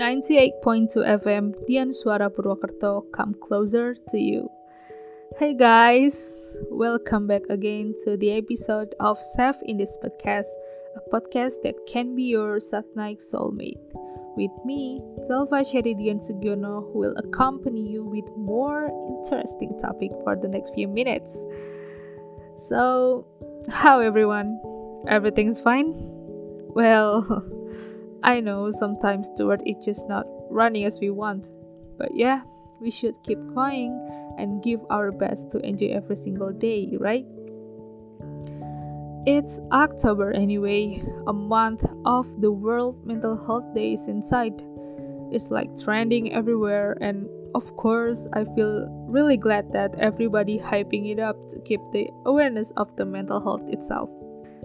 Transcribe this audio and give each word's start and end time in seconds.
98.2 0.00 0.96
FM 1.20 1.52
Dian 1.68 1.90
Suara 1.90 2.32
Purwokerto 2.32 3.04
come 3.12 3.34
closer 3.34 3.92
to 4.08 4.16
you. 4.16 4.48
Hey 5.36 5.52
guys, 5.52 6.56
welcome 6.70 7.26
back 7.26 7.42
again 7.50 7.92
to 8.04 8.16
the 8.16 8.32
episode 8.32 8.94
of 8.98 9.20
Safe 9.36 9.60
in 9.66 9.76
this 9.76 9.98
podcast, 10.02 10.48
a 10.96 11.04
podcast 11.12 11.60
that 11.64 11.74
can 11.86 12.14
be 12.14 12.22
your 12.32 12.58
Saturday 12.60 13.20
soulmate. 13.20 13.76
With 14.40 14.56
me, 14.64 15.02
Zalva 15.28 15.60
Sheridian 15.60 16.16
Sugiono, 16.16 16.90
who 16.90 16.98
will 16.98 17.14
accompany 17.18 17.86
you 17.86 18.02
with 18.02 18.24
more 18.38 18.88
interesting 19.20 19.78
topic 19.78 20.12
for 20.24 20.34
the 20.34 20.48
next 20.48 20.72
few 20.72 20.88
minutes. 20.88 21.44
So, 22.56 23.26
how 23.68 24.00
everyone? 24.00 24.58
Everything's 25.08 25.60
fine? 25.60 25.92
Well, 26.72 27.44
I 28.22 28.40
know 28.40 28.70
sometimes 28.70 29.30
the 29.36 29.46
world 29.46 29.62
is 29.66 29.84
just 29.84 30.08
not 30.08 30.26
running 30.50 30.84
as 30.84 31.00
we 31.00 31.10
want, 31.10 31.48
but 31.98 32.14
yeah, 32.14 32.42
we 32.80 32.90
should 32.90 33.22
keep 33.22 33.38
going 33.54 33.92
and 34.38 34.62
give 34.62 34.80
our 34.90 35.12
best 35.12 35.50
to 35.52 35.58
enjoy 35.58 35.88
every 35.88 36.16
single 36.16 36.52
day, 36.52 36.96
right? 36.98 37.24
It's 39.26 39.60
October 39.70 40.32
anyway, 40.32 41.02
a 41.26 41.32
month 41.32 41.84
of 42.06 42.40
the 42.40 42.50
World 42.50 43.06
Mental 43.06 43.36
Health 43.36 43.74
Day 43.74 43.92
is 43.92 44.08
inside. 44.08 44.62
It's 45.30 45.50
like 45.50 45.78
trending 45.78 46.32
everywhere, 46.32 46.96
and 47.00 47.28
of 47.54 47.76
course, 47.76 48.26
I 48.32 48.44
feel 48.44 48.88
really 49.08 49.36
glad 49.36 49.72
that 49.72 49.94
everybody 49.98 50.58
hyping 50.58 51.10
it 51.10 51.18
up 51.18 51.36
to 51.48 51.60
keep 51.60 51.80
the 51.92 52.08
awareness 52.24 52.72
of 52.76 52.96
the 52.96 53.04
mental 53.04 53.40
health 53.40 53.68
itself. 53.68 54.10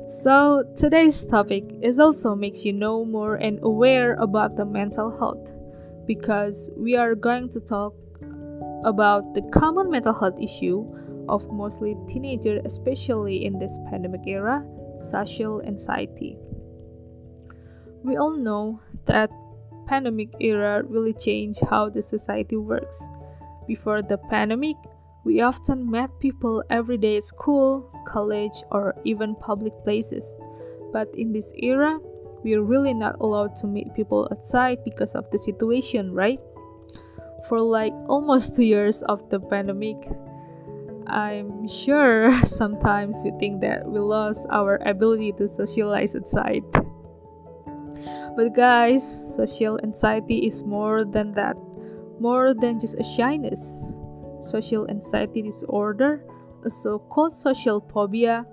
So, 0.07 0.63
today's 0.75 1.25
topic 1.25 1.63
is 1.81 1.99
also 1.99 2.35
makes 2.35 2.63
you 2.63 2.73
know 2.73 3.03
more 3.03 3.37
and 3.37 3.57
aware 3.63 4.13
about 4.21 4.55
the 4.55 4.63
mental 4.63 5.09
health 5.17 5.51
because 6.05 6.69
we 6.77 6.95
are 6.95 7.15
going 7.15 7.49
to 7.49 7.59
talk 7.59 7.95
about 8.83 9.33
the 9.33 9.41
common 9.51 9.89
mental 9.89 10.13
health 10.13 10.39
issue 10.39 10.85
of 11.27 11.51
mostly 11.51 11.97
teenagers 12.07 12.61
especially 12.65 13.45
in 13.45 13.57
this 13.57 13.79
pandemic 13.89 14.21
era, 14.27 14.63
social 14.99 15.59
anxiety. 15.63 16.37
We 18.03 18.15
all 18.17 18.37
know 18.37 18.79
that 19.05 19.31
pandemic 19.87 20.29
era 20.39 20.83
really 20.83 21.13
changed 21.13 21.61
how 21.67 21.89
the 21.89 22.03
society 22.03 22.57
works. 22.57 23.09
Before 23.65 24.03
the 24.03 24.19
pandemic, 24.19 24.75
we 25.25 25.41
often 25.41 25.89
met 25.89 26.19
people 26.19 26.63
every 26.69 26.97
day 26.97 27.17
at 27.17 27.23
school, 27.23 27.89
college, 28.05 28.63
or 28.71 28.95
even 29.03 29.35
public 29.35 29.73
places. 29.83 30.37
But 30.93 31.09
in 31.17 31.33
this 31.33 31.51
era, 31.57 31.97
we 32.43 32.53
are 32.53 32.61
really 32.61 32.93
not 32.93 33.17
allowed 33.19 33.55
to 33.57 33.67
meet 33.67 33.95
people 33.95 34.29
outside 34.31 34.83
because 34.85 35.15
of 35.15 35.29
the 35.31 35.39
situation, 35.39 36.13
right? 36.13 36.39
For 37.49 37.59
like 37.59 37.93
almost 38.07 38.55
two 38.55 38.63
years 38.63 39.01
of 39.09 39.27
the 39.31 39.39
pandemic, 39.39 39.97
I'm 41.07 41.67
sure 41.67 42.39
sometimes 42.45 43.19
we 43.25 43.31
think 43.39 43.61
that 43.61 43.83
we 43.83 43.99
lost 43.99 44.45
our 44.51 44.77
ability 44.85 45.33
to 45.39 45.47
socialize 45.47 46.15
outside. 46.15 46.63
But 48.37 48.53
guys, 48.55 49.01
social 49.35 49.79
anxiety 49.81 50.45
is 50.45 50.61
more 50.61 51.03
than 51.03 51.31
that, 51.31 51.57
more 52.19 52.53
than 52.53 52.79
just 52.79 52.99
a 52.99 53.03
shyness 53.03 53.94
social 54.45 54.87
anxiety 54.89 55.41
disorder, 55.41 56.23
a 56.63 56.69
so 56.69 56.99
called 56.99 57.33
social 57.33 57.81
phobia, 57.91 58.45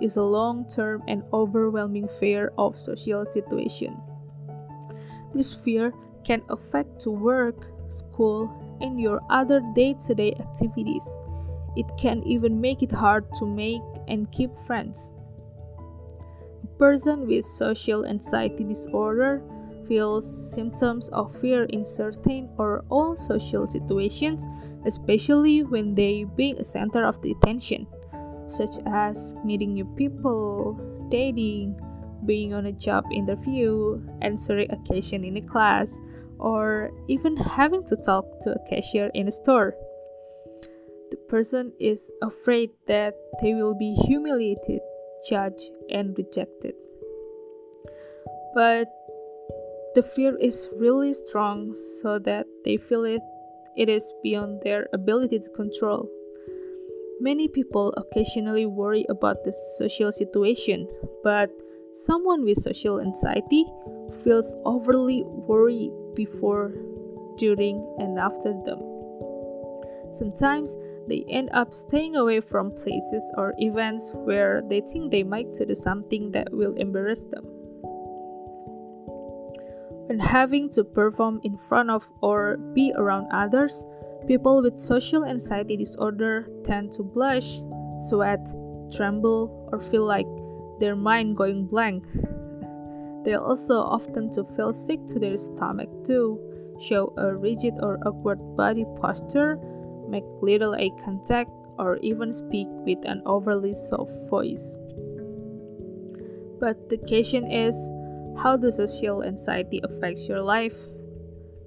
is 0.00 0.16
a 0.16 0.22
long 0.22 0.66
term 0.68 1.02
and 1.08 1.22
overwhelming 1.32 2.08
fear 2.08 2.52
of 2.58 2.78
social 2.78 3.24
situation. 3.24 3.96
This 5.32 5.54
fear 5.54 5.92
can 6.24 6.42
affect 6.50 7.00
to 7.00 7.10
work, 7.10 7.68
school, 7.90 8.50
and 8.80 9.00
your 9.00 9.20
other 9.30 9.62
day-to-day 9.74 10.34
activities. 10.38 11.06
It 11.76 11.86
can 11.98 12.22
even 12.24 12.60
make 12.60 12.82
it 12.82 12.92
hard 12.92 13.32
to 13.34 13.46
make 13.46 13.82
and 14.08 14.30
keep 14.32 14.54
friends. 14.54 15.12
A 16.62 16.66
person 16.78 17.26
with 17.26 17.44
social 17.44 18.04
anxiety 18.04 18.64
disorder 18.64 19.42
feels 19.86 20.52
symptoms 20.52 21.08
of 21.10 21.34
fear 21.34 21.64
in 21.64 21.84
certain 21.84 22.48
or 22.58 22.84
all 22.90 23.16
social 23.16 23.66
situations, 23.66 24.46
especially 24.86 25.62
when 25.62 25.92
they 25.92 26.24
being 26.24 26.58
a 26.58 26.64
center 26.64 27.04
of 27.04 27.20
the 27.22 27.32
attention, 27.32 27.86
such 28.46 28.78
as 28.86 29.34
meeting 29.44 29.74
new 29.74 29.84
people, 29.96 30.78
dating, 31.10 31.78
being 32.24 32.54
on 32.54 32.66
a 32.66 32.72
job 32.72 33.04
interview, 33.12 34.00
answering 34.22 34.70
a 34.70 34.76
question 34.86 35.24
in 35.24 35.36
a 35.36 35.42
class, 35.42 36.00
or 36.38 36.90
even 37.08 37.36
having 37.36 37.84
to 37.84 37.96
talk 37.96 38.24
to 38.40 38.52
a 38.52 38.68
cashier 38.68 39.10
in 39.14 39.28
a 39.28 39.32
store. 39.32 39.74
The 41.10 41.16
person 41.28 41.72
is 41.78 42.12
afraid 42.22 42.70
that 42.86 43.14
they 43.42 43.54
will 43.54 43.74
be 43.74 43.94
humiliated, 44.06 44.80
judged, 45.28 45.70
and 45.90 46.16
rejected. 46.16 46.74
But 48.54 48.88
the 49.94 50.02
fear 50.02 50.36
is 50.36 50.68
really 50.76 51.12
strong 51.12 51.72
so 52.02 52.18
that 52.20 52.46
they 52.64 52.76
feel 52.76 53.04
it 53.04 53.22
it 53.76 53.88
is 53.88 54.12
beyond 54.22 54.62
their 54.62 54.88
ability 54.92 55.38
to 55.38 55.50
control. 55.50 56.08
Many 57.20 57.48
people 57.48 57.94
occasionally 57.96 58.66
worry 58.66 59.06
about 59.08 59.42
the 59.44 59.52
social 59.78 60.12
situation, 60.12 60.86
but 61.22 61.50
someone 61.92 62.44
with 62.44 62.58
social 62.58 63.00
anxiety 63.00 63.64
feels 64.22 64.56
overly 64.64 65.22
worried 65.24 65.92
before, 66.14 66.72
during, 67.38 67.80
and 67.98 68.18
after 68.18 68.52
them. 68.64 68.78
Sometimes 70.12 70.76
they 71.08 71.24
end 71.28 71.50
up 71.52 71.72
staying 71.72 72.16
away 72.16 72.40
from 72.40 72.72
places 72.72 73.32
or 73.36 73.54
events 73.58 74.10
where 74.12 74.62
they 74.68 74.80
think 74.80 75.10
they 75.10 75.22
might 75.22 75.50
do 75.52 75.74
something 75.74 76.32
that 76.32 76.52
will 76.52 76.74
embarrass 76.74 77.24
them. 77.24 77.55
When 80.06 80.20
having 80.20 80.70
to 80.70 80.84
perform 80.84 81.40
in 81.42 81.56
front 81.56 81.90
of 81.90 82.08
or 82.20 82.58
be 82.74 82.92
around 82.94 83.26
others, 83.32 83.84
people 84.26 84.62
with 84.62 84.78
social 84.78 85.24
anxiety 85.24 85.76
disorder 85.76 86.48
tend 86.64 86.92
to 86.92 87.02
blush, 87.02 87.60
sweat, 87.98 88.46
tremble, 88.92 89.68
or 89.72 89.80
feel 89.80 90.04
like 90.04 90.26
their 90.78 90.94
mind 90.94 91.36
going 91.36 91.66
blank. 91.66 92.04
They 93.24 93.34
also 93.34 93.80
often 93.80 94.30
to 94.32 94.44
feel 94.44 94.72
sick 94.72 95.04
to 95.06 95.18
their 95.18 95.36
stomach 95.36 95.88
too, 96.04 96.38
show 96.78 97.12
a 97.16 97.34
rigid 97.34 97.74
or 97.80 97.98
awkward 98.06 98.38
body 98.56 98.84
posture, 99.00 99.58
make 100.08 100.24
little 100.40 100.74
eye 100.74 100.90
contact, 101.04 101.50
or 101.78 101.96
even 101.98 102.32
speak 102.32 102.68
with 102.86 103.04
an 103.04 103.22
overly 103.26 103.74
soft 103.74 104.12
voice. 104.30 104.76
But 106.60 106.88
the 106.88 106.98
question 106.98 107.50
is, 107.50 107.74
how 108.38 108.56
the 108.56 108.70
social 108.70 109.22
anxiety 109.22 109.80
affects 109.84 110.28
your 110.28 110.42
life. 110.42 110.76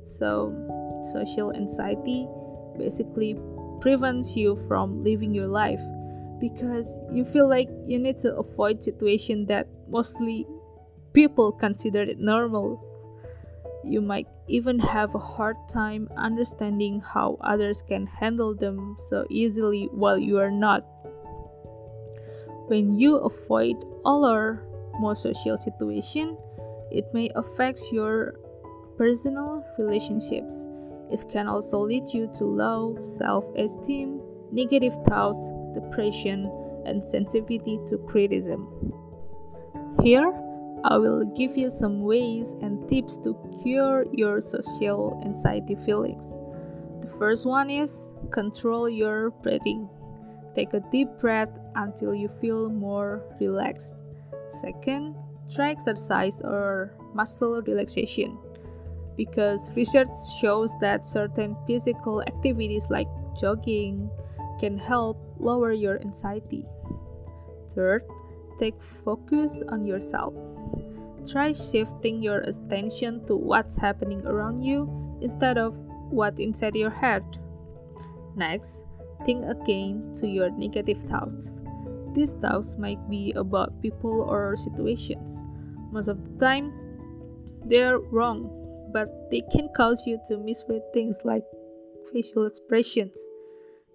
So, 0.04 0.54
social 1.14 1.54
anxiety 1.54 2.28
basically 2.78 3.38
prevents 3.82 4.36
you 4.36 4.56
from 4.68 5.04
living 5.04 5.34
your 5.34 5.48
life 5.48 5.82
because 6.40 6.98
you 7.12 7.26
feel 7.26 7.48
like 7.48 7.70
you 7.86 8.00
need 8.00 8.18
to 8.18 8.36
avoid 8.36 8.84
situation 8.84 9.46
that 9.48 9.68
mostly 9.90 10.48
people 11.14 11.52
consider 11.52 12.02
it 12.04 12.20
normal. 12.20 12.86
You 13.84 14.02
might 14.02 14.28
even 14.48 14.80
have 14.80 15.16
a 15.16 15.20
hard 15.20 15.56
time 15.70 16.10
understanding 16.18 17.02
how 17.02 17.38
others 17.42 17.82
can 17.82 18.08
handle 18.08 18.54
them 18.54 18.96
so 18.98 19.26
easily 19.30 19.90
while 19.92 20.18
you 20.18 20.38
are 20.38 20.52
not. 20.52 20.86
When 22.68 23.00
you 23.00 23.18
avoid 23.18 23.76
all 24.06 24.26
or 24.26 24.64
most 25.00 25.24
social 25.24 25.58
situation, 25.58 26.38
it 26.92 27.06
may 27.14 27.30
affect 27.36 27.82
your 27.92 28.36
personal 28.98 29.64
relationships. 29.78 30.68
It 31.12 31.26
can 31.30 31.48
also 31.48 31.80
lead 31.80 32.06
you 32.14 32.30
to 32.36 32.46
low 32.46 32.98
self 33.02 33.50
esteem, 33.56 34.22
negative 34.52 34.94
thoughts, 35.08 35.52
depression, 35.74 36.52
and 36.86 37.04
sensitivity 37.04 37.80
to 37.88 37.98
criticism. 37.98 38.94
Here, 40.04 40.32
I 40.84 40.98
will 40.98 41.26
give 41.26 41.58
you 41.58 41.70
some 41.70 42.04
ways 42.04 42.54
and 42.62 42.88
tips 42.88 43.18
to 43.18 43.36
cure 43.62 44.06
your 44.14 44.40
social 44.40 45.22
anxiety 45.26 45.76
feelings. 45.76 46.38
The 47.02 47.08
first 47.08 47.46
one 47.46 47.70
is 47.70 48.14
control 48.32 48.88
your 48.88 49.32
breathing. 49.32 49.90
Take 50.56 50.74
a 50.74 50.80
deep 50.92 51.10
breath 51.20 51.50
until 51.76 52.14
you 52.14 52.30
feel 52.30 52.70
more 52.70 53.24
relaxed. 53.40 53.98
Second, 54.48 55.16
try 55.54 55.72
exercise 55.72 56.42
or 56.42 56.94
muscle 57.14 57.62
relaxation 57.62 58.38
because 59.18 59.72
research 59.76 60.08
shows 60.40 60.74
that 60.80 61.04
certain 61.04 61.56
physical 61.68 62.22
activities 62.24 62.90
like 62.90 63.08
jogging 63.40 64.10
can 64.60 64.78
help 64.78 65.18
lower 65.40 65.74
your 65.74 66.00
anxiety. 66.02 66.66
Third, 67.70 68.04
take 68.58 68.82
focus 68.82 69.62
on 69.70 69.86
yourself. 69.86 70.34
try 71.30 71.52
shifting 71.52 72.24
your 72.24 72.40
attention 72.48 73.26
to 73.28 73.36
what's 73.36 73.76
happening 73.76 74.26
around 74.26 74.64
you 74.64 74.88
instead 75.22 75.58
of 75.58 75.76
what's 76.10 76.40
inside 76.40 76.76
your 76.76 76.90
head. 76.90 77.24
Next, 78.38 78.86
think 79.26 79.44
again 79.46 80.14
to 80.16 80.28
your 80.28 80.50
negative 80.50 80.98
thoughts. 80.98 81.59
These 82.14 82.34
thoughts 82.34 82.78
might 82.78 83.10
be 83.10 83.34
about 83.36 83.82
people 83.82 84.22
or 84.22 84.56
situations. 84.56 85.44
Most 85.92 86.08
of 86.08 86.18
the 86.24 86.46
time, 86.46 86.74
they're 87.66 88.00
wrong, 88.00 88.50
but 88.92 89.30
they 89.30 89.42
can 89.52 89.70
cause 89.76 90.06
you 90.08 90.20
to 90.28 90.38
misread 90.38 90.82
things 90.94 91.22
like 91.24 91.44
facial 92.12 92.46
expressions. 92.46 93.18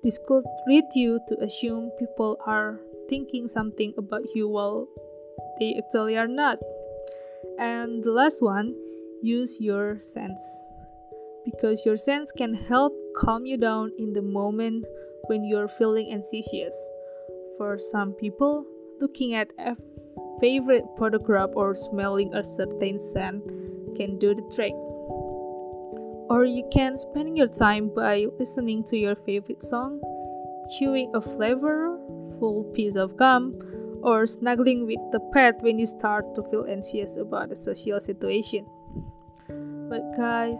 This 0.02 0.18
could 0.26 0.44
lead 0.66 0.84
you 0.94 1.20
to 1.28 1.40
assume 1.40 1.90
people 1.98 2.38
are 2.46 2.80
thinking 3.08 3.48
something 3.48 3.94
about 3.96 4.22
you 4.34 4.48
while 4.48 4.88
they 5.58 5.74
actually 5.78 6.16
are 6.16 6.28
not. 6.28 6.58
And 7.58 8.02
the 8.02 8.12
last 8.12 8.42
one, 8.42 8.74
use 9.22 9.58
your 9.60 9.98
sense. 9.98 10.40
Because 11.44 11.84
your 11.84 11.96
sense 11.96 12.32
can 12.32 12.54
help 12.54 12.92
calm 13.16 13.46
you 13.46 13.56
down 13.56 13.92
in 13.98 14.12
the 14.12 14.22
moment 14.22 14.84
when 15.26 15.44
you're 15.44 15.68
feeling 15.68 16.12
anxious. 16.12 16.74
For 17.58 17.78
some 17.78 18.12
people, 18.12 18.66
looking 19.00 19.34
at 19.34 19.48
a 19.58 19.76
favorite 20.40 20.84
photograph 20.98 21.50
or 21.54 21.76
smelling 21.76 22.34
a 22.34 22.42
certain 22.42 22.98
scent 22.98 23.44
can 23.96 24.18
do 24.18 24.34
the 24.34 24.42
trick. 24.54 24.72
Or 26.30 26.44
you 26.44 26.68
can 26.72 26.96
spend 26.96 27.36
your 27.36 27.48
time 27.48 27.94
by 27.94 28.26
listening 28.38 28.82
to 28.84 28.96
your 28.96 29.14
favorite 29.14 29.62
song, 29.62 30.00
chewing 30.76 31.12
a 31.14 31.20
flavorful 31.20 32.72
piece 32.74 32.96
of 32.96 33.16
gum, 33.16 33.54
or 34.02 34.26
snuggling 34.26 34.86
with 34.86 35.00
the 35.12 35.20
pet 35.32 35.62
when 35.62 35.78
you 35.78 35.86
start 35.86 36.34
to 36.34 36.42
feel 36.50 36.66
anxious 36.68 37.16
about 37.16 37.52
a 37.52 37.56
social 37.56 38.00
situation. 38.00 38.66
But, 39.88 40.16
guys, 40.16 40.58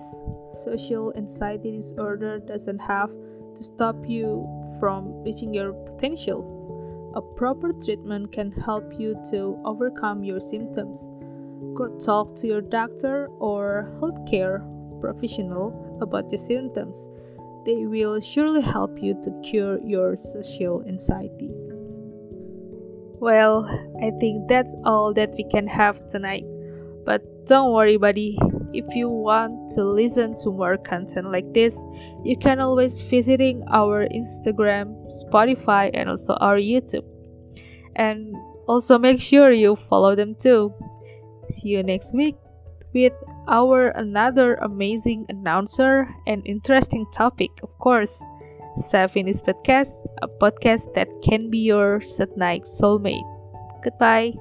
social 0.54 1.12
anxiety 1.16 1.72
disorder 1.72 2.38
doesn't 2.38 2.78
have 2.78 3.10
to 3.56 3.62
stop 3.62 3.96
you 4.06 4.46
from 4.78 5.22
reaching 5.24 5.52
your 5.52 5.72
potential. 5.72 6.53
A 7.14 7.22
proper 7.22 7.72
treatment 7.72 8.32
can 8.32 8.50
help 8.50 8.98
you 8.98 9.14
to 9.30 9.56
overcome 9.64 10.24
your 10.24 10.40
symptoms. 10.40 11.08
Go 11.74 11.96
talk 11.98 12.34
to 12.36 12.48
your 12.48 12.60
doctor 12.60 13.28
or 13.38 13.92
healthcare 14.00 14.62
professional 15.00 15.98
about 16.00 16.30
your 16.32 16.38
symptoms. 16.38 17.08
They 17.64 17.86
will 17.86 18.20
surely 18.20 18.62
help 18.62 19.00
you 19.00 19.14
to 19.22 19.40
cure 19.42 19.80
your 19.80 20.16
social 20.16 20.82
anxiety. 20.88 21.50
Well, 23.20 23.64
I 24.02 24.10
think 24.18 24.48
that's 24.48 24.74
all 24.84 25.14
that 25.14 25.34
we 25.36 25.44
can 25.44 25.66
have 25.68 26.04
tonight. 26.06 26.44
But 27.04 27.46
don't 27.46 27.72
worry, 27.72 27.96
buddy. 27.96 28.36
If 28.74 28.94
you 28.94 29.08
want 29.08 29.70
to 29.70 29.84
listen 29.84 30.34
to 30.42 30.50
more 30.50 30.76
content 30.76 31.30
like 31.30 31.52
this, 31.54 31.78
you 32.24 32.36
can 32.36 32.60
always 32.60 33.00
visiting 33.00 33.62
our 33.72 34.06
Instagram, 34.08 34.98
Spotify, 35.24 35.90
and 35.94 36.10
also 36.10 36.34
our 36.34 36.56
YouTube. 36.56 37.06
And 37.96 38.34
also 38.66 38.98
make 38.98 39.20
sure 39.20 39.52
you 39.52 39.76
follow 39.76 40.14
them 40.14 40.34
too. 40.34 40.74
See 41.50 41.68
you 41.68 41.82
next 41.82 42.14
week 42.14 42.36
with 42.94 43.12
our 43.48 43.88
another 43.88 44.54
amazing 44.56 45.26
announcer 45.28 46.08
and 46.26 46.42
interesting 46.46 47.06
topic, 47.12 47.50
of 47.62 47.76
course. 47.78 48.22
Safinis 48.78 49.38
Podcast, 49.38 50.06
a 50.22 50.26
podcast 50.26 50.94
that 50.94 51.06
can 51.22 51.50
be 51.50 51.58
your 51.58 52.00
Satnike 52.00 52.66
soulmate. 52.66 53.22
Goodbye. 53.84 54.34